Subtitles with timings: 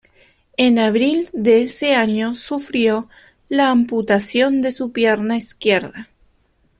[0.57, 3.07] En abril de ese año sufrió
[3.49, 6.09] la amputación de su pierna izquierda.